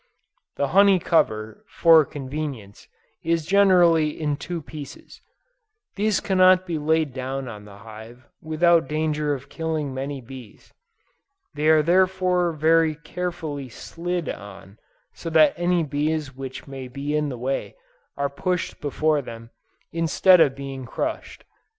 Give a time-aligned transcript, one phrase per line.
[0.55, 2.87] The honey cover, for convenience,
[3.23, 5.21] is generally in two pieces:
[5.95, 10.73] these cannot be laid down on the hive, without danger of killing many bees;
[11.53, 14.79] they are therefore very carefully slid on,
[15.13, 17.75] so that any bees which may be in the way,
[18.17, 19.51] are pushed before them,
[19.91, 21.43] instead of being crushed.